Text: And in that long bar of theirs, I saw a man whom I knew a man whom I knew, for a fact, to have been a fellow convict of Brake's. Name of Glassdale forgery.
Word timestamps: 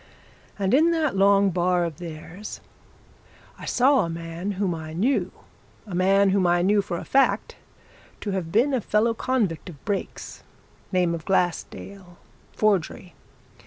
And 0.57 0.73
in 0.73 0.89
that 0.93 1.15
long 1.15 1.51
bar 1.51 1.85
of 1.85 1.97
theirs, 1.97 2.59
I 3.59 3.65
saw 3.65 3.99
a 3.99 4.09
man 4.09 4.53
whom 4.53 4.73
I 4.73 4.93
knew 4.93 5.31
a 5.85 5.93
man 5.93 6.31
whom 6.31 6.47
I 6.47 6.63
knew, 6.63 6.81
for 6.81 6.97
a 6.97 7.05
fact, 7.05 7.55
to 8.21 8.31
have 8.31 8.51
been 8.51 8.73
a 8.73 8.81
fellow 8.81 9.13
convict 9.13 9.69
of 9.69 9.85
Brake's. 9.85 10.41
Name 10.91 11.13
of 11.13 11.23
Glassdale 11.23 12.17
forgery. 12.51 13.13